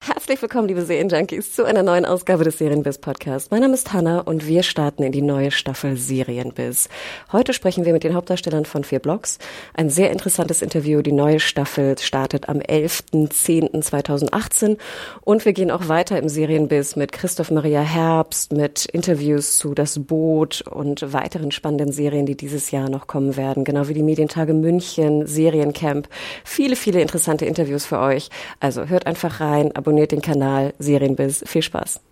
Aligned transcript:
Herzlich 0.00 0.40
willkommen, 0.40 0.68
liebe 0.68 0.82
Serienjunkies, 0.82 1.54
zu 1.54 1.64
einer 1.64 1.82
neuen 1.82 2.06
Ausgabe 2.06 2.44
des 2.44 2.58
Serienbiz 2.58 2.98
Podcasts. 2.98 3.50
Mein 3.50 3.62
Name 3.62 3.74
ist 3.74 3.92
Hanna 3.92 4.20
und 4.20 4.46
wir 4.46 4.62
starten 4.62 5.02
in 5.02 5.10
die 5.10 5.22
neue 5.22 5.50
Staffel 5.50 5.96
Serienbiz. 5.96 6.88
Heute 7.32 7.52
sprechen 7.52 7.84
wir 7.84 7.92
mit 7.92 8.04
den 8.04 8.14
Hauptdarstellern 8.14 8.64
von 8.64 8.84
vier 8.84 9.00
Blogs. 9.00 9.38
Ein 9.74 9.90
sehr 9.90 10.12
interessantes 10.12 10.62
Interview. 10.62 11.02
Die 11.02 11.12
neue 11.12 11.40
Staffel 11.40 11.98
startet 11.98 12.48
am 12.48 12.58
11.10.2018 12.58 14.78
und 15.22 15.44
wir 15.44 15.52
gehen 15.52 15.70
auch 15.70 15.88
weiter 15.88 16.18
im 16.18 16.28
Serienbiz 16.28 16.94
mit 16.94 17.12
Christoph 17.12 17.50
Maria 17.50 17.80
Herbst, 17.80 18.52
mit 18.52 18.84
Interviews 18.84 19.58
zu 19.58 19.74
Das 19.74 19.98
Boot 19.98 20.62
und 20.62 21.12
weiteren 21.12 21.50
spannenden 21.50 21.90
Serien, 21.90 22.26
die 22.26 22.36
dieses 22.36 22.70
Jahr 22.70 22.88
noch 22.88 23.08
kommen 23.08 23.36
werden. 23.36 23.64
Genau 23.64 23.88
wie 23.88 23.94
die 23.94 24.02
Medientage 24.02 24.54
München, 24.54 25.26
Seriencamp. 25.26 26.08
Viele, 26.44 26.76
viele 26.76 27.00
interessante 27.00 27.46
Interviews 27.46 27.84
für 27.84 27.98
euch. 27.98 28.28
Also 28.60 28.86
hört 28.86 29.06
einfach 29.06 29.40
rein, 29.40 29.72
abonniert 29.88 30.12
den 30.12 30.20
Kanal 30.20 30.74
Serienbiz. 30.78 31.42
Viel 31.46 31.62
Spaß. 31.62 32.02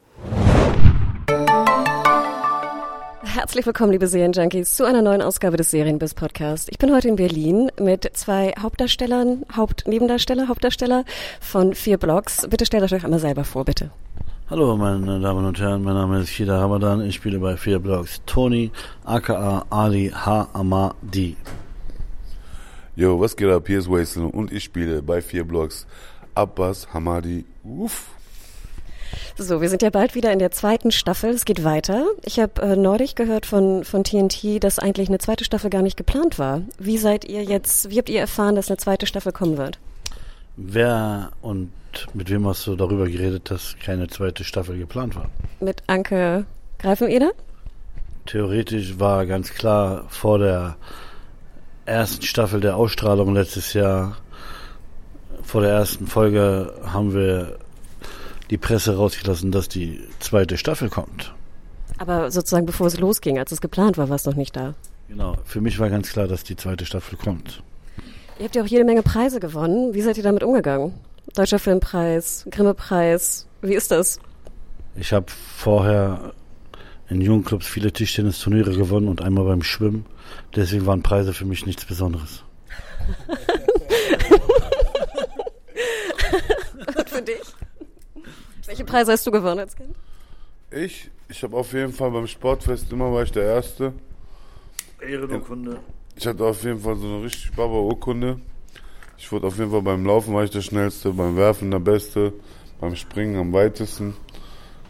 Herzlich 3.22 3.66
willkommen, 3.66 3.92
liebe 3.92 4.06
Serienjunkies, 4.06 4.74
zu 4.74 4.84
einer 4.84 5.02
neuen 5.02 5.20
Ausgabe 5.20 5.58
des 5.58 5.70
Serienbiz 5.72 6.14
Podcast. 6.14 6.70
Ich 6.70 6.78
bin 6.78 6.94
heute 6.94 7.08
in 7.08 7.16
Berlin 7.16 7.70
mit 7.78 8.08
zwei 8.14 8.54
Hauptdarstellern, 8.58 9.44
Hauptnebendarsteller, 9.54 10.48
Hauptdarsteller 10.48 11.04
von 11.38 11.74
vier 11.74 11.98
Blogs. 11.98 12.48
Bitte 12.48 12.64
stellt 12.64 12.90
euch 12.90 13.04
einmal 13.04 13.20
selber 13.20 13.44
vor, 13.44 13.66
bitte. 13.66 13.90
Hallo, 14.48 14.74
meine 14.78 15.20
Damen 15.20 15.44
und 15.44 15.60
Herren, 15.60 15.82
mein 15.82 15.94
Name 15.94 16.20
ist 16.20 16.30
Shida 16.30 16.58
Ramadan. 16.58 17.04
Ich 17.04 17.16
spiele 17.16 17.38
bei 17.40 17.58
vier 17.58 17.78
Blogs 17.78 18.22
Tony, 18.24 18.70
aka 19.04 19.66
Ali 19.68 20.10
H. 20.14 20.48
Amadi. 20.54 21.36
Yo, 22.98 23.20
was 23.20 23.36
geht 23.36 23.50
ab? 23.50 23.64
Hier 23.66 23.80
ist 23.80 23.90
Waisel 23.90 24.24
und 24.24 24.50
ich 24.50 24.64
spiele 24.64 25.02
bei 25.02 25.20
vier 25.20 25.44
Blogs 25.44 25.86
Abbas 26.36 26.92
Hamadi. 26.92 27.44
Uff. 27.64 28.06
So, 29.36 29.60
wir 29.60 29.68
sind 29.68 29.82
ja 29.82 29.90
bald 29.90 30.14
wieder 30.14 30.32
in 30.32 30.38
der 30.38 30.50
zweiten 30.50 30.90
Staffel. 30.90 31.30
Es 31.30 31.44
geht 31.44 31.62
weiter. 31.62 32.06
Ich 32.22 32.40
habe 32.40 32.62
äh, 32.62 32.76
neulich 32.76 33.14
gehört 33.14 33.46
von, 33.46 33.84
von 33.84 34.02
TNT, 34.02 34.62
dass 34.62 34.78
eigentlich 34.78 35.08
eine 35.08 35.18
zweite 35.18 35.44
Staffel 35.44 35.70
gar 35.70 35.82
nicht 35.82 35.96
geplant 35.96 36.38
war. 36.38 36.62
Wie 36.78 36.98
seid 36.98 37.24
ihr 37.24 37.42
jetzt, 37.42 37.90
wie 37.90 37.98
habt 37.98 38.08
ihr 38.08 38.20
erfahren, 38.20 38.54
dass 38.54 38.68
eine 38.68 38.78
zweite 38.78 39.06
Staffel 39.06 39.32
kommen 39.32 39.58
wird? 39.58 39.78
Wer 40.56 41.32
und 41.42 41.70
mit 42.14 42.30
wem 42.30 42.46
hast 42.46 42.66
du 42.66 42.76
darüber 42.76 43.06
geredet, 43.08 43.50
dass 43.50 43.76
keine 43.82 44.08
zweite 44.08 44.44
Staffel 44.44 44.78
geplant 44.78 45.16
war? 45.16 45.30
Mit 45.60 45.82
Anke 45.86 46.46
Greifeneder? 46.78 47.32
Theoretisch 48.26 48.98
war 48.98 49.26
ganz 49.26 49.52
klar 49.52 50.06
vor 50.08 50.38
der 50.38 50.76
ersten 51.84 52.22
Staffel 52.22 52.60
der 52.60 52.76
Ausstrahlung 52.76 53.34
letztes 53.34 53.72
Jahr, 53.72 54.16
vor 55.46 55.62
der 55.62 55.70
ersten 55.70 56.08
Folge 56.08 56.74
haben 56.84 57.14
wir 57.14 57.56
die 58.50 58.58
Presse 58.58 58.96
rausgelassen, 58.96 59.52
dass 59.52 59.68
die 59.68 60.00
zweite 60.18 60.58
Staffel 60.58 60.88
kommt. 60.88 61.32
Aber 61.98 62.30
sozusagen 62.30 62.66
bevor 62.66 62.88
es 62.88 62.98
losging, 62.98 63.38
als 63.38 63.52
es 63.52 63.60
geplant 63.60 63.96
war, 63.96 64.08
war 64.08 64.16
es 64.16 64.26
noch 64.26 64.34
nicht 64.34 64.56
da. 64.56 64.74
Genau, 65.08 65.36
für 65.44 65.60
mich 65.60 65.78
war 65.78 65.88
ganz 65.88 66.10
klar, 66.10 66.26
dass 66.26 66.42
die 66.42 66.56
zweite 66.56 66.84
Staffel 66.84 67.16
kommt. 67.16 67.62
Ihr 68.38 68.44
habt 68.44 68.56
ja 68.56 68.62
auch 68.62 68.66
jede 68.66 68.84
Menge 68.84 69.02
Preise 69.02 69.40
gewonnen. 69.40 69.94
Wie 69.94 70.02
seid 70.02 70.16
ihr 70.16 70.24
damit 70.24 70.42
umgegangen? 70.42 70.94
Deutscher 71.34 71.58
Filmpreis, 71.58 72.46
Grimme-Preis. 72.50 73.46
Wie 73.62 73.74
ist 73.74 73.90
das? 73.90 74.20
Ich 74.96 75.12
habe 75.12 75.26
vorher 75.56 76.32
in 77.08 77.20
Jugendclubs 77.20 77.66
viele 77.66 77.92
Tischtennisturniere 77.92 78.74
gewonnen 78.74 79.08
und 79.08 79.22
einmal 79.22 79.44
beim 79.44 79.62
Schwimmen. 79.62 80.06
Deswegen 80.54 80.86
waren 80.86 81.02
Preise 81.02 81.32
für 81.32 81.44
mich 81.44 81.66
nichts 81.66 81.84
Besonderes. 81.84 82.42
Und 86.96 87.10
für 87.10 87.22
dich? 87.22 87.42
Welche 88.76 88.92
Preise 88.92 89.12
hast 89.12 89.26
du 89.26 89.30
gewonnen 89.30 89.60
als 89.60 89.74
Kind? 89.74 89.96
Ich, 90.70 91.10
ich 91.30 91.42
habe 91.42 91.56
auf 91.56 91.72
jeden 91.72 91.94
Fall 91.94 92.10
beim 92.10 92.26
Sportfest 92.26 92.92
immer 92.92 93.10
war 93.10 93.22
ich 93.22 93.32
der 93.32 93.44
Erste. 93.44 93.94
Ehrenurkunde. 95.00 95.78
Ich 96.14 96.26
hatte 96.26 96.44
auf 96.44 96.62
jeden 96.62 96.80
Fall 96.80 96.94
so 96.96 97.06
eine 97.06 97.24
richtig 97.24 97.52
Baba-Urkunde. 97.52 98.38
Ich 99.16 99.32
wurde 99.32 99.46
auf 99.46 99.56
jeden 99.56 99.70
Fall 99.70 99.80
beim 99.80 100.04
Laufen 100.04 100.34
war 100.34 100.44
ich 100.44 100.50
der 100.50 100.60
Schnellste, 100.60 101.10
beim 101.12 101.38
Werfen 101.38 101.70
der 101.70 101.78
Beste, 101.78 102.34
beim 102.78 102.94
Springen 102.96 103.36
am 103.36 103.50
weitesten. 103.54 104.14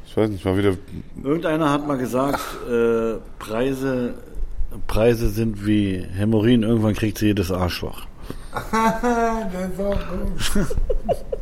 Ich 0.05 0.17
weiß 0.17 0.31
nicht, 0.31 0.45
mal 0.45 0.59
wieder. 0.59 0.77
Irgendeiner 1.23 1.71
hat 1.71 1.87
mal 1.87 1.97
gesagt, 1.97 2.41
äh, 2.69 3.19
Preise, 3.39 4.15
Preise 4.89 5.29
sind 5.29 5.65
wie 5.65 5.99
Hämorrhoiden, 5.99 6.65
irgendwann 6.65 6.95
kriegt 6.95 7.19
sie 7.19 7.27
jedes 7.27 7.53
Arschloch. 7.53 8.05
das 8.73 9.71
ist 9.71 9.81
auch 9.81 10.01
gut. 10.09 10.67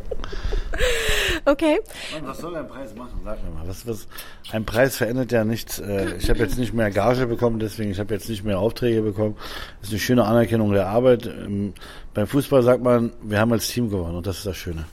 Okay. 1.46 1.78
Und 2.18 2.26
was 2.26 2.38
soll 2.38 2.56
ein 2.56 2.66
Preis 2.66 2.94
machen? 2.94 3.20
Sag 3.24 3.42
mir 3.44 3.50
mal. 3.50 3.68
Was, 3.68 3.86
was, 3.86 4.06
ein 4.50 4.64
Preis 4.64 4.96
verändert 4.96 5.30
ja 5.32 5.44
nichts. 5.44 5.78
Äh, 5.78 6.16
Ich 6.18 6.30
habe 6.30 6.38
jetzt 6.38 6.56
nicht 6.58 6.72
mehr 6.72 6.90
Gage 6.90 7.26
bekommen, 7.26 7.58
deswegen 7.58 7.90
ich 7.90 7.98
habe 7.98 8.14
jetzt 8.14 8.28
nicht 8.28 8.44
mehr 8.44 8.58
Aufträge 8.58 9.02
bekommen. 9.02 9.36
Das 9.80 9.88
ist 9.88 9.92
eine 9.92 10.00
schöne 10.00 10.24
Anerkennung 10.24 10.72
der 10.72 10.88
Arbeit. 10.88 11.26
Ähm, 11.26 11.74
Beim 12.14 12.26
Fußball 12.26 12.62
sagt 12.62 12.82
man, 12.82 13.12
wir 13.22 13.38
haben 13.40 13.52
als 13.52 13.68
Team 13.68 13.90
gewonnen 13.90 14.16
und 14.16 14.26
das 14.26 14.38
ist 14.38 14.46
das 14.46 14.56
Schöne. 14.56 14.86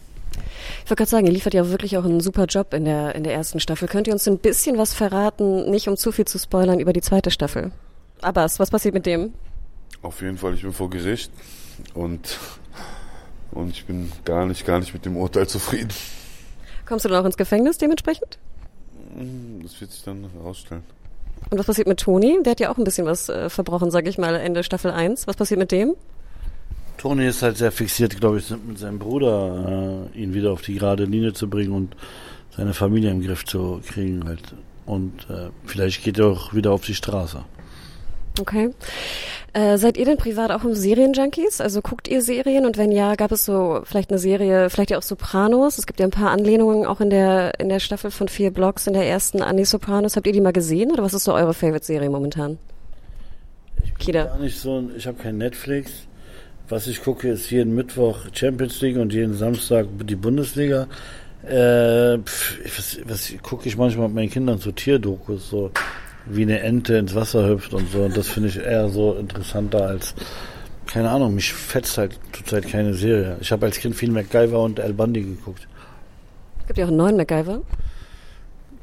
Ich 0.84 0.90
wollte 0.90 0.96
gerade 0.96 1.10
sagen, 1.10 1.26
ihr 1.28 1.34
liefert 1.34 1.54
ja 1.54 1.70
wirklich 1.70 1.98
auch 1.98 2.06
einen 2.06 2.22
super 2.22 2.46
Job 2.46 2.74
in 2.74 2.86
der, 2.86 3.16
in 3.16 3.24
der 3.24 3.34
ersten 3.34 3.60
Staffel. 3.60 3.88
Könnt 3.88 4.08
ihr 4.08 4.14
uns 4.14 4.28
ein 4.28 4.38
bisschen 4.38 4.78
was 4.78 4.94
verraten, 4.94 5.70
nicht 5.70 5.88
um 5.88 5.98
zu 5.98 6.12
viel 6.12 6.26
zu 6.26 6.38
spoilern, 6.40 6.80
über 6.80 6.94
die 6.94 7.02
zweite 7.02 7.32
Staffel? 7.32 7.72
Abbas, 8.22 8.60
was 8.60 8.72
passiert 8.72 8.94
mit 8.94 9.06
dem? 9.06 9.34
Auf 10.02 10.22
jeden 10.22 10.38
Fall, 10.38 10.54
ich 10.54 10.62
bin 10.64 10.74
vor 10.74 10.90
Gericht 10.90 11.32
und, 11.94 12.38
und 13.52 13.70
ich 13.72 13.86
bin 13.86 14.12
gar 14.26 14.46
nicht, 14.46 14.66
gar 14.66 14.80
nicht 14.80 14.94
mit 14.94 15.06
dem 15.06 15.16
Urteil 15.18 15.48
zufrieden. 15.48 15.90
Kommst 16.92 17.06
du 17.06 17.10
dann 17.10 17.22
auch 17.22 17.26
ins 17.26 17.38
Gefängnis 17.38 17.78
dementsprechend? 17.78 18.38
Das 19.64 19.80
wird 19.80 19.94
sich 19.94 20.04
dann 20.04 20.30
herausstellen. 20.34 20.84
Und 21.50 21.58
was 21.58 21.66
passiert 21.66 21.88
mit 21.88 22.02
Toni? 22.02 22.40
Der 22.44 22.52
hat 22.52 22.60
ja 22.60 22.70
auch 22.70 22.78
ein 22.78 22.84
bisschen 22.84 23.06
was 23.06 23.30
äh, 23.30 23.50
verbrochen, 23.50 23.92
sag 23.92 24.10
ich 24.10 24.18
mal, 24.18 24.36
Ende 24.36 24.62
Staffel 24.62 24.92
1. 24.92 25.26
Was 25.26 25.38
passiert 25.38 25.58
mit 25.58 25.72
dem? 25.72 25.94
Toni 26.98 27.28
ist 27.28 27.44
halt 27.44 27.56
sehr 27.56 27.72
fixiert, 27.72 28.20
glaube 28.20 28.40
ich, 28.40 28.50
mit 28.50 28.78
seinem 28.78 29.00
Bruder, 29.00 30.10
äh, 30.14 30.20
ihn 30.20 30.34
wieder 30.34 30.52
auf 30.52 30.64
die 30.64 30.74
gerade 30.74 31.06
Linie 31.06 31.32
zu 31.32 31.50
bringen 31.50 31.72
und 31.72 31.96
seine 32.58 32.74
Familie 32.74 33.12
im 33.12 33.22
Griff 33.22 33.46
zu 33.46 33.80
kriegen 33.88 34.26
halt. 34.26 34.54
Und 34.86 35.30
äh, 35.30 35.48
vielleicht 35.64 36.04
geht 36.04 36.20
er 36.20 36.26
auch 36.26 36.54
wieder 36.54 36.74
auf 36.74 36.84
die 36.84 36.96
Straße. 36.96 37.42
Okay. 38.38 38.70
Äh, 39.54 39.78
seid 39.78 39.98
ihr 39.98 40.06
denn 40.06 40.16
privat 40.16 40.50
auch 40.50 40.64
im 40.64 40.74
Serienjunkies? 40.74 41.60
Also 41.60 41.82
guckt 41.82 42.08
ihr 42.08 42.22
Serien 42.22 42.66
und 42.66 42.78
wenn 42.78 42.92
ja, 42.92 43.16
gab 43.16 43.34
es 43.34 43.44
so 43.44 43.82
vielleicht 43.84 44.10
eine 44.10 44.18
Serie, 44.18 44.70
vielleicht 44.70 44.92
ja 44.92 44.98
auch 44.98 45.04
Sopranos? 45.04 45.78
Es 45.78 45.86
gibt 45.86 46.00
ja 46.00 46.06
ein 46.06 46.12
paar 46.12 46.32
Anlehnungen 46.32 46.86
auch 46.86 47.02
in 47.02 47.10
der 47.10 47.60
in 47.60 47.68
der 47.68 47.82
Staffel 47.82 48.12
von 48.12 48.30
vier 48.30 48.52
Blogs 48.52 48.88
in 48.88 48.94
der 48.94 49.06
ersten 49.06 49.42
an 49.42 49.58
die 49.58 49.66
Sopranos. 49.66 50.16
Habt 50.16 50.26
ihr 50.26 50.34
die 50.34 50.40
mal 50.40 50.54
gesehen 50.54 50.92
oder 50.92 51.04
was 51.04 51.14
ist 51.14 51.26
so 51.26 51.34
eure 51.34 51.54
Favorite-Serie 51.54 52.10
momentan? 52.10 52.60
Kida. 54.00 54.24
Gar 54.24 54.40
nicht 54.40 54.58
so, 54.58 54.90
ich 54.96 55.06
habe 55.06 55.18
kein 55.22 55.38
Netflix. 55.38 55.92
Was 56.70 56.88
ich 56.88 57.04
gucke, 57.04 57.28
ist 57.28 57.52
jeden 57.52 57.76
Mittwoch 57.76 58.20
Champions 58.32 58.80
League 58.80 58.96
und 58.96 59.12
jeden 59.12 59.34
Samstag 59.34 59.88
die 60.06 60.16
Bundesliga. 60.16 60.88
Äh, 61.44 62.20
pf, 62.20 62.60
was, 62.78 63.00
was 63.04 63.34
gucke 63.42 63.68
ich 63.68 63.76
manchmal 63.76 64.08
mit 64.08 64.16
meinen 64.16 64.30
Kindern 64.30 64.60
so 64.60 64.72
Tierdokus, 64.72 65.50
so 65.50 65.72
wie 66.36 66.44
eine 66.44 66.60
Ente 66.62 66.96
ins 66.98 67.16
Wasser 67.16 67.48
hüpft 67.48 67.74
und 67.74 67.90
so. 67.92 68.04
Und 68.04 68.16
das 68.18 68.28
finde 68.28 68.50
ich 68.50 68.58
eher 68.58 68.90
so 68.90 69.14
interessanter 69.14 69.86
als, 69.88 70.14
keine 70.88 71.10
Ahnung, 71.10 71.36
mich 71.36 71.54
fetzt 71.54 71.98
halt 71.98 72.20
zurzeit 72.34 72.68
keine 72.68 72.94
Serie. 72.94 73.38
Ich 73.42 73.52
habe 73.52 73.66
als 73.66 73.78
Kind 73.78 73.96
viel 73.96 74.12
MacGyver 74.12 74.60
und 74.62 74.80
El 74.80 74.94
Bundy 74.94 75.22
geguckt. 75.22 75.68
Gibt 76.68 76.78
ja 76.80 76.86
auch 76.86 76.90
einen 76.90 76.98
neuen 76.98 77.18
MacGyver. 77.18 77.62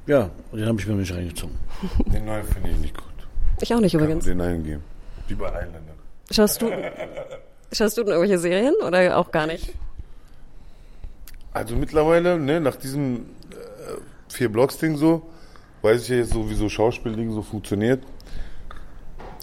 Ja, 0.06 0.30
und 0.52 0.58
den 0.58 0.68
habe 0.68 0.80
ich 0.80 0.86
mir 0.86 0.94
nicht 0.94 1.12
reingezogen. 1.14 1.54
Den 2.12 2.24
neuen 2.24 2.44
finde 2.44 2.70
ich 2.70 2.76
nicht 2.78 2.96
gut. 2.96 3.04
Ich 3.60 3.74
auch 3.74 3.80
nicht 3.80 3.92
Kann 3.92 4.00
man 4.00 4.08
übrigens. 4.10 4.24
den 4.24 4.40
eingeben. 4.40 4.82
Wie 5.26 5.34
bei 5.34 5.46
Highlander. 5.48 5.80
Schaust 6.30 6.62
du 6.62 6.70
schaust 7.72 7.98
du 7.98 8.02
denn 8.04 8.12
irgendwelche 8.12 8.38
Serien 8.38 8.74
oder 8.86 9.18
auch 9.18 9.30
gar 9.30 9.46
nicht? 9.46 9.74
Also 11.52 11.76
mittlerweile, 11.76 12.38
ne, 12.38 12.60
nach 12.60 12.76
diesem 12.76 13.16
äh, 13.50 14.00
vier 14.28 14.48
Blocks-Ding 14.50 14.96
so, 14.96 15.28
weiß 15.82 16.02
ich 16.02 16.08
ja 16.08 16.16
jetzt 16.16 16.32
so, 16.32 16.48
wie 16.48 16.70
Schauspielding 16.70 17.32
so 17.32 17.42
funktioniert. 17.42 18.02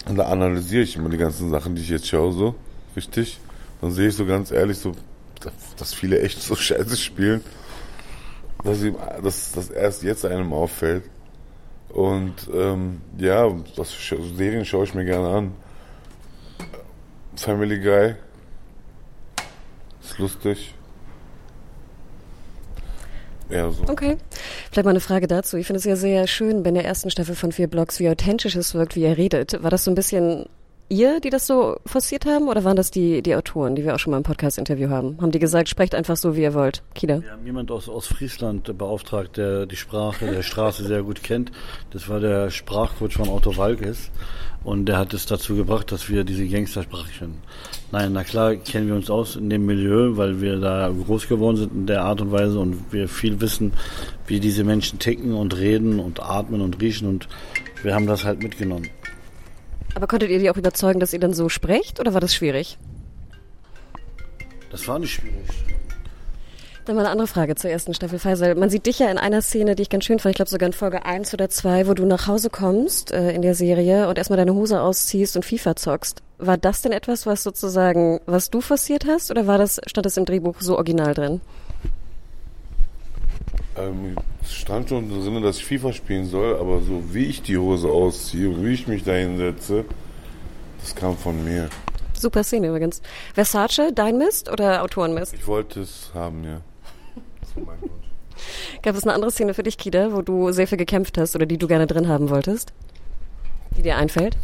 Und 0.08 0.16
da 0.16 0.26
analysiere 0.26 0.82
ich 0.82 0.96
immer 0.96 1.08
die 1.08 1.16
ganzen 1.16 1.50
Sachen, 1.50 1.74
die 1.74 1.82
ich 1.82 1.88
jetzt 1.88 2.06
schaue, 2.06 2.32
so, 2.32 2.54
richtig. 2.94 3.40
Dann 3.80 3.90
sehe 3.90 4.08
ich 4.08 4.14
so 4.14 4.24
ganz 4.24 4.50
ehrlich 4.50 4.78
so, 4.78 4.92
dass 5.76 5.94
viele 5.94 6.20
echt 6.20 6.40
so 6.40 6.54
scheiße 6.56 6.96
spielen, 6.96 7.42
dass, 8.62 8.82
ihm, 8.82 8.96
dass, 9.22 9.52
dass 9.52 9.70
erst 9.70 10.02
jetzt 10.02 10.24
einem 10.24 10.52
auffällt. 10.52 11.04
Und 11.88 12.34
ähm, 12.52 13.00
ja, 13.18 13.50
das 13.76 13.94
Serien 14.36 14.64
schaue 14.64 14.84
ich 14.84 14.94
mir 14.94 15.04
gerne 15.04 15.28
an. 15.28 15.52
Family 17.36 17.80
Guy 17.80 18.14
ist 20.02 20.18
lustig. 20.18 20.75
Ja, 23.48 23.70
so. 23.70 23.84
Okay. 23.84 24.16
Vielleicht 24.70 24.84
mal 24.84 24.90
eine 24.90 25.00
Frage 25.00 25.26
dazu. 25.26 25.56
Ich 25.56 25.66
finde 25.66 25.78
es 25.78 25.84
ja 25.84 25.96
sehr 25.96 26.26
schön 26.26 26.62
bei 26.62 26.70
der 26.70 26.84
ersten 26.84 27.10
Staffel 27.10 27.34
von 27.34 27.52
vier 27.52 27.68
Blogs, 27.68 28.00
wie 28.00 28.08
authentisch 28.08 28.56
es 28.56 28.74
wirkt, 28.74 28.96
wie 28.96 29.04
er 29.04 29.16
redet. 29.16 29.62
War 29.62 29.70
das 29.70 29.84
so 29.84 29.90
ein 29.90 29.94
bisschen 29.94 30.46
ihr, 30.88 31.20
die 31.20 31.30
das 31.30 31.46
so 31.46 31.76
forciert 31.84 32.26
haben, 32.26 32.48
oder 32.48 32.64
waren 32.64 32.76
das 32.76 32.90
die, 32.90 33.22
die 33.22 33.34
Autoren, 33.34 33.74
die 33.74 33.84
wir 33.84 33.94
auch 33.94 33.98
schon 33.98 34.12
mal 34.12 34.18
im 34.18 34.22
Podcast-Interview 34.22 34.88
haben? 34.88 35.18
Haben 35.20 35.30
die 35.30 35.38
gesagt, 35.38 35.68
sprecht 35.68 35.94
einfach 35.94 36.16
so, 36.16 36.36
wie 36.36 36.42
ihr 36.42 36.54
wollt? 36.54 36.82
Kida? 36.94 37.22
Wir 37.22 37.32
haben 37.32 37.46
jemand 37.46 37.70
aus, 37.70 37.88
aus 37.88 38.06
Friesland 38.06 38.76
beauftragt, 38.76 39.36
der 39.36 39.66
die 39.66 39.76
Sprache 39.76 40.26
der 40.26 40.42
Straße 40.42 40.84
sehr 40.84 41.02
gut 41.02 41.22
kennt. 41.22 41.50
Das 41.90 42.08
war 42.08 42.20
der 42.20 42.50
Sprachcoach 42.50 43.14
von 43.14 43.28
Otto 43.28 43.56
Walkes. 43.56 44.10
Und 44.64 44.86
der 44.86 44.98
hat 44.98 45.14
es 45.14 45.26
dazu 45.26 45.54
gebracht, 45.54 45.92
dass 45.92 46.08
wir 46.08 46.24
diese 46.24 46.44
Gangstersprache 46.44 47.08
kennen. 47.16 47.40
Nein, 47.92 48.12
na 48.12 48.24
klar 48.24 48.56
kennen 48.56 48.88
wir 48.88 48.96
uns 48.96 49.08
aus 49.10 49.36
in 49.36 49.48
dem 49.48 49.64
Milieu, 49.64 50.16
weil 50.16 50.40
wir 50.40 50.58
da 50.58 50.90
groß 50.90 51.28
geworden 51.28 51.56
sind 51.56 51.72
in 51.72 51.86
der 51.86 52.02
Art 52.02 52.20
und 52.20 52.32
Weise 52.32 52.58
und 52.58 52.92
wir 52.92 53.08
viel 53.08 53.40
wissen, 53.40 53.74
wie 54.26 54.40
diese 54.40 54.64
Menschen 54.64 54.98
ticken 54.98 55.34
und 55.34 55.56
reden 55.56 56.00
und 56.00 56.20
atmen 56.20 56.60
und 56.62 56.80
riechen 56.80 57.08
und 57.08 57.28
wir 57.84 57.94
haben 57.94 58.08
das 58.08 58.24
halt 58.24 58.42
mitgenommen. 58.42 58.88
Aber 59.96 60.06
konntet 60.08 60.28
ihr 60.28 60.38
die 60.38 60.50
auch 60.50 60.58
überzeugen, 60.58 61.00
dass 61.00 61.14
ihr 61.14 61.20
dann 61.20 61.32
so 61.32 61.48
sprecht 61.48 62.00
oder 62.00 62.12
war 62.12 62.20
das 62.20 62.34
schwierig? 62.34 62.76
Das 64.70 64.86
war 64.86 64.98
nicht 64.98 65.14
schwierig. 65.14 65.46
Dann 66.84 66.96
mal 66.96 67.00
eine 67.00 67.10
andere 67.12 67.26
Frage 67.26 67.54
zur 67.54 67.70
ersten 67.70 67.94
Staffel 67.94 68.18
Faisal. 68.18 68.54
Man 68.56 68.68
sieht 68.68 68.84
dich 68.84 68.98
ja 68.98 69.10
in 69.10 69.16
einer 69.16 69.40
Szene, 69.40 69.74
die 69.74 69.84
ich 69.84 69.88
ganz 69.88 70.04
schön 70.04 70.18
fand, 70.18 70.34
ich 70.34 70.36
glaube 70.36 70.50
sogar 70.50 70.66
in 70.66 70.74
Folge 70.74 71.06
1 71.06 71.32
oder 71.32 71.48
2, 71.48 71.88
wo 71.88 71.94
du 71.94 72.04
nach 72.04 72.26
Hause 72.26 72.50
kommst 72.50 73.10
äh, 73.10 73.30
in 73.30 73.40
der 73.40 73.54
Serie 73.54 74.06
und 74.06 74.18
erstmal 74.18 74.36
deine 74.36 74.52
Hose 74.52 74.82
ausziehst 74.82 75.34
und 75.34 75.46
FIFA 75.46 75.76
zockst. 75.76 76.22
War 76.36 76.58
das 76.58 76.82
denn 76.82 76.92
etwas, 76.92 77.24
was 77.24 77.42
sozusagen, 77.42 78.20
was 78.26 78.50
du 78.50 78.60
forciert 78.60 79.06
hast 79.06 79.30
oder 79.30 79.46
war 79.46 79.56
das, 79.56 79.80
stand 79.86 80.04
das 80.04 80.18
im 80.18 80.26
Drehbuch 80.26 80.56
so 80.60 80.74
original 80.74 81.14
drin? 81.14 81.40
Ähm, 83.78 84.16
es 84.42 84.52
stand 84.52 84.88
schon 84.88 85.08
drin, 85.08 85.42
dass 85.42 85.58
ich 85.58 85.64
FIFA 85.66 85.92
spielen 85.92 86.26
soll, 86.26 86.56
aber 86.56 86.80
so 86.80 87.02
wie 87.12 87.26
ich 87.26 87.42
die 87.42 87.58
Hose 87.58 87.88
ausziehe 87.88 88.48
und 88.48 88.64
wie 88.64 88.72
ich 88.72 88.86
mich 88.86 89.04
da 89.04 89.12
hinsetze, 89.12 89.84
das 90.80 90.94
kam 90.94 91.16
von 91.16 91.44
mir. 91.44 91.68
Super 92.14 92.44
Szene 92.44 92.68
übrigens. 92.68 93.02
Versace, 93.34 93.92
dein 93.94 94.18
Mist 94.18 94.50
oder 94.50 94.82
Autorenmist? 94.82 95.34
Ich 95.34 95.46
wollte 95.46 95.80
es 95.80 96.10
haben, 96.14 96.44
ja. 96.44 96.60
Gab 98.82 98.94
es 98.94 99.04
eine 99.04 99.14
andere 99.14 99.30
Szene 99.30 99.54
für 99.54 99.62
dich, 99.62 99.78
Kida, 99.78 100.12
wo 100.12 100.22
du 100.22 100.52
sehr 100.52 100.66
viel 100.66 100.78
gekämpft 100.78 101.18
hast 101.18 101.34
oder 101.34 101.46
die 101.46 101.58
du 101.58 101.66
gerne 101.66 101.86
drin 101.86 102.08
haben 102.08 102.30
wolltest? 102.30 102.72
Die 103.76 103.82
dir 103.82 103.96
einfällt? 103.96 104.36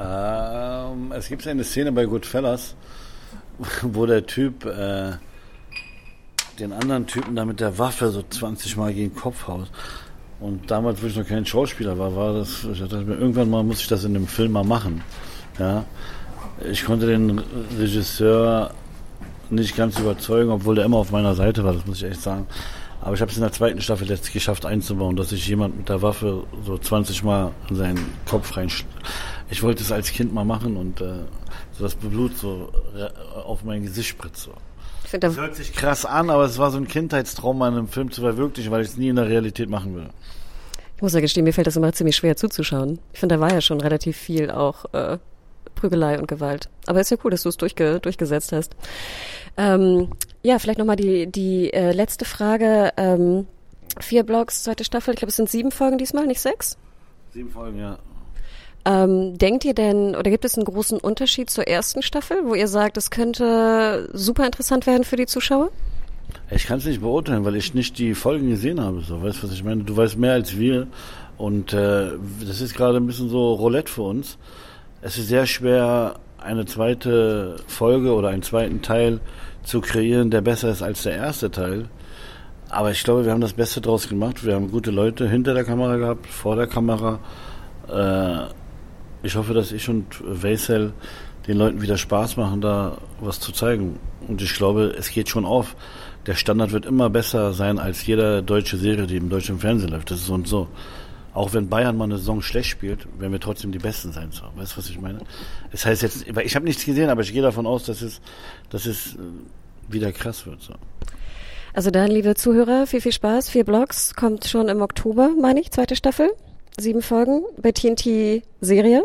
Ähm, 0.00 1.12
es 1.12 1.28
gibt 1.28 1.46
eine 1.46 1.64
Szene 1.64 1.92
bei 1.92 2.06
Goodfellas, 2.06 2.74
wo 3.82 4.06
der 4.06 4.26
Typ 4.26 4.64
äh, 4.64 5.12
den 6.60 6.72
anderen 6.72 7.06
Typen 7.06 7.36
da 7.36 7.44
mit 7.44 7.60
der 7.60 7.78
Waffe 7.78 8.10
so 8.10 8.22
20 8.22 8.76
Mal 8.76 8.92
gegen 8.92 9.10
den 9.10 9.16
Kopf 9.16 9.48
haut. 9.48 9.70
Und 10.40 10.70
damals, 10.70 11.02
wo 11.02 11.06
ich 11.06 11.16
noch 11.16 11.26
kein 11.26 11.44
Schauspieler 11.44 11.98
war, 11.98 12.16
war 12.16 12.32
das, 12.34 12.64
ich 12.64 12.80
dachte 12.80 12.96
irgendwann 12.96 13.50
mal 13.50 13.62
muss 13.62 13.80
ich 13.80 13.88
das 13.88 14.04
in 14.04 14.14
dem 14.14 14.26
Film 14.26 14.52
mal 14.52 14.64
machen. 14.64 15.02
Ja. 15.58 15.84
Ich 16.70 16.84
konnte 16.84 17.06
den 17.06 17.42
Regisseur 17.78 18.72
nicht 19.50 19.76
ganz 19.76 19.98
überzeugen, 19.98 20.50
obwohl 20.50 20.74
der 20.76 20.84
immer 20.84 20.98
auf 20.98 21.10
meiner 21.10 21.34
Seite 21.34 21.64
war, 21.64 21.72
das 21.72 21.86
muss 21.86 21.98
ich 21.98 22.08
echt 22.08 22.22
sagen. 22.22 22.46
Aber 23.02 23.14
ich 23.14 23.20
habe 23.20 23.30
es 23.30 23.36
in 23.36 23.42
der 23.42 23.52
zweiten 23.52 23.80
Staffel 23.80 24.08
jetzt 24.08 24.32
geschafft 24.32 24.66
einzubauen, 24.66 25.16
dass 25.16 25.30
sich 25.30 25.46
jemand 25.48 25.76
mit 25.76 25.88
der 25.88 26.02
Waffe 26.02 26.44
so 26.64 26.76
20 26.76 27.22
Mal 27.22 27.52
in 27.70 27.76
seinen 27.76 28.04
Kopf 28.26 28.56
rein. 28.56 28.70
Ich 29.48 29.62
wollte 29.62 29.82
es 29.82 29.90
als 29.90 30.12
Kind 30.12 30.34
mal 30.34 30.44
machen 30.44 30.76
und 30.76 31.00
äh, 31.00 31.24
so 31.72 31.84
das 31.84 31.94
Blut 31.94 32.36
so 32.36 32.70
auf 33.44 33.64
mein 33.64 33.82
Gesicht 33.82 34.10
spritzt. 34.10 34.42
So. 34.44 34.52
Das 35.18 35.36
hört 35.36 35.56
sich 35.56 35.72
krass 35.72 36.04
an, 36.04 36.30
aber 36.30 36.44
es 36.44 36.58
war 36.58 36.70
so 36.70 36.78
ein 36.78 36.88
Kindheitstraum, 36.88 37.60
einen 37.62 37.88
Film 37.88 38.10
zu 38.10 38.20
verwirklichen, 38.20 38.70
weil 38.70 38.82
ich 38.82 38.88
es 38.88 38.96
nie 38.96 39.08
in 39.08 39.16
der 39.16 39.28
Realität 39.28 39.68
machen 39.68 39.94
will. 39.94 40.08
Ich 40.96 41.02
muss 41.02 41.14
ja 41.14 41.20
gestehen, 41.20 41.44
mir 41.44 41.52
fällt 41.52 41.66
das 41.66 41.76
immer 41.76 41.92
ziemlich 41.92 42.16
schwer 42.16 42.36
zuzuschauen. 42.36 42.98
Ich 43.12 43.20
finde, 43.20 43.36
da 43.36 43.40
war 43.40 43.52
ja 43.52 43.60
schon 43.60 43.80
relativ 43.80 44.16
viel 44.16 44.50
auch 44.50 44.84
äh, 44.92 45.18
Prügelei 45.74 46.18
und 46.18 46.28
Gewalt. 46.28 46.68
Aber 46.86 47.00
ist 47.00 47.10
ja 47.10 47.16
cool, 47.24 47.30
dass 47.30 47.42
du 47.42 47.48
es 47.48 47.56
durchge 47.56 48.00
durchgesetzt 48.00 48.52
hast. 48.52 48.76
Ähm, 49.56 50.10
ja, 50.42 50.58
vielleicht 50.58 50.78
nochmal 50.78 50.96
die, 50.96 51.26
die 51.26 51.72
äh, 51.72 51.92
letzte 51.92 52.24
Frage. 52.24 52.92
Ähm, 52.96 53.46
vier 53.98 54.24
Blogs, 54.24 54.62
zweite 54.62 54.84
Staffel. 54.84 55.14
Ich 55.14 55.20
glaube, 55.20 55.30
es 55.30 55.36
sind 55.36 55.48
sieben 55.48 55.70
Folgen 55.70 55.98
diesmal, 55.98 56.26
nicht 56.26 56.40
sechs? 56.40 56.76
Sieben 57.32 57.50
Folgen, 57.50 57.78
ja. 57.78 57.98
Ähm, 58.84 59.36
denkt 59.36 59.64
ihr 59.64 59.74
denn, 59.74 60.16
oder 60.16 60.30
gibt 60.30 60.44
es 60.44 60.56
einen 60.56 60.64
großen 60.64 60.98
Unterschied 60.98 61.50
zur 61.50 61.68
ersten 61.68 62.02
Staffel, 62.02 62.38
wo 62.44 62.54
ihr 62.54 62.68
sagt, 62.68 62.96
es 62.96 63.10
könnte 63.10 64.08
super 64.14 64.46
interessant 64.46 64.86
werden 64.86 65.04
für 65.04 65.16
die 65.16 65.26
Zuschauer? 65.26 65.70
Ich 66.50 66.66
kann 66.66 66.78
es 66.78 66.86
nicht 66.86 67.00
beurteilen, 67.00 67.44
weil 67.44 67.56
ich 67.56 67.74
nicht 67.74 67.98
die 67.98 68.14
Folgen 68.14 68.48
gesehen 68.48 68.80
habe. 68.80 69.02
So, 69.02 69.22
weißt 69.22 69.42
du, 69.42 69.46
was 69.46 69.52
ich 69.52 69.62
meine? 69.62 69.84
Du 69.84 69.96
weißt 69.96 70.16
mehr 70.16 70.32
als 70.32 70.58
wir. 70.58 70.86
Und 71.36 71.72
äh, 71.72 72.12
das 72.46 72.60
ist 72.60 72.74
gerade 72.74 72.98
ein 72.98 73.06
bisschen 73.06 73.28
so 73.28 73.54
Roulette 73.54 73.90
für 73.90 74.02
uns. 74.02 74.38
Es 75.02 75.18
ist 75.18 75.28
sehr 75.28 75.46
schwer, 75.46 76.16
eine 76.38 76.64
zweite 76.66 77.56
Folge 77.66 78.12
oder 78.14 78.28
einen 78.28 78.42
zweiten 78.42 78.82
Teil 78.82 79.20
zu 79.62 79.80
kreieren, 79.80 80.30
der 80.30 80.40
besser 80.40 80.70
ist 80.70 80.82
als 80.82 81.02
der 81.02 81.14
erste 81.14 81.50
Teil. 81.50 81.88
Aber 82.68 82.90
ich 82.90 83.02
glaube, 83.04 83.24
wir 83.24 83.32
haben 83.32 83.40
das 83.40 83.52
Beste 83.52 83.80
draus 83.80 84.08
gemacht. 84.08 84.44
Wir 84.44 84.54
haben 84.54 84.70
gute 84.70 84.90
Leute 84.90 85.28
hinter 85.28 85.54
der 85.54 85.64
Kamera 85.64 85.96
gehabt, 85.96 86.26
vor 86.26 86.56
der 86.56 86.66
Kamera. 86.66 87.18
Äh, 87.88 88.59
ich 89.22 89.36
hoffe, 89.36 89.54
dass 89.54 89.72
ich 89.72 89.88
und 89.88 90.06
Weisel 90.20 90.92
den 91.46 91.58
Leuten 91.58 91.82
wieder 91.82 91.96
Spaß 91.96 92.36
machen, 92.36 92.60
da 92.60 92.98
was 93.20 93.40
zu 93.40 93.52
zeigen. 93.52 93.98
Und 94.28 94.42
ich 94.42 94.54
glaube, 94.54 94.94
es 94.98 95.10
geht 95.10 95.28
schon 95.28 95.44
auf. 95.44 95.74
Der 96.26 96.34
Standard 96.34 96.72
wird 96.72 96.86
immer 96.86 97.08
besser 97.10 97.52
sein 97.52 97.78
als 97.78 98.06
jede 98.06 98.42
deutsche 98.42 98.76
Serie, 98.76 99.06
die 99.06 99.16
im 99.16 99.30
deutschen 99.30 99.58
Fernsehen 99.58 99.90
läuft. 99.90 100.10
Das 100.10 100.18
ist 100.18 100.26
so 100.26 100.34
und 100.34 100.46
so. 100.46 100.68
Auch 101.32 101.54
wenn 101.54 101.68
Bayern 101.68 101.96
mal 101.96 102.04
eine 102.04 102.18
Saison 102.18 102.42
schlecht 102.42 102.70
spielt, 102.70 103.06
werden 103.18 103.32
wir 103.32 103.40
trotzdem 103.40 103.72
die 103.72 103.78
Besten 103.78 104.12
sein. 104.12 104.30
So. 104.32 104.42
Weißt 104.56 104.72
du, 104.72 104.78
was 104.78 104.90
ich 104.90 105.00
meine? 105.00 105.20
Das 105.70 105.86
heißt 105.86 106.02
jetzt, 106.02 106.26
ich 106.26 106.56
habe 106.56 106.64
nichts 106.64 106.84
gesehen, 106.84 107.08
aber 107.08 107.22
ich 107.22 107.32
gehe 107.32 107.42
davon 107.42 107.66
aus, 107.66 107.84
dass 107.84 108.02
es, 108.02 108.20
dass 108.68 108.86
es 108.86 109.14
äh, 109.14 109.18
wieder 109.88 110.12
krass 110.12 110.44
wird. 110.46 110.60
So. 110.60 110.74
Also 111.72 111.90
dann, 111.90 112.10
liebe 112.10 112.34
Zuhörer, 112.34 112.86
viel, 112.86 113.00
viel 113.00 113.12
Spaß. 113.12 113.48
Vier 113.48 113.64
Blogs 113.64 114.14
kommt 114.14 114.44
schon 114.44 114.68
im 114.68 114.82
Oktober, 114.82 115.30
meine 115.40 115.60
ich, 115.60 115.70
zweite 115.70 115.94
Staffel. 115.94 116.30
Sieben 116.78 117.02
Folgen 117.02 117.44
bei 117.60 117.72
TNT 117.72 118.42
Serie. 118.60 119.04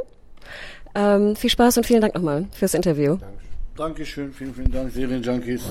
Ähm, 0.94 1.36
viel 1.36 1.50
Spaß 1.50 1.78
und 1.78 1.86
vielen 1.86 2.02
Dank 2.02 2.16
nochmal 2.16 2.48
fürs 2.52 2.74
Interview. 2.74 3.18
Dankeschön, 3.76 4.32
vielen, 4.32 4.54
vielen 4.54 4.72
Dank, 4.72 4.92
Serienjunkies. 4.94 5.64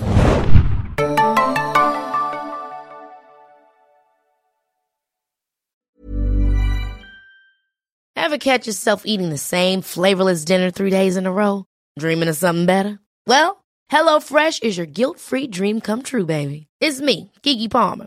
Ever 8.16 8.38
catch 8.38 8.66
yourself 8.66 9.02
eating 9.04 9.28
the 9.30 9.38
same 9.38 9.82
flavorless 9.82 10.44
dinner 10.44 10.70
three 10.70 10.90
days 10.90 11.16
in 11.16 11.26
a 11.26 11.32
row? 11.32 11.64
Dreaming 11.98 12.28
of 12.28 12.36
something 12.36 12.66
better? 12.66 12.98
Well, 13.26 13.64
HelloFresh 13.92 14.62
is 14.62 14.76
your 14.76 14.86
guilt-free 14.86 15.48
dream 15.48 15.80
come 15.80 16.02
true, 16.02 16.26
baby. 16.26 16.66
It's 16.80 17.00
me, 17.00 17.30
Kiki 17.42 17.68
Palmer. 17.68 18.06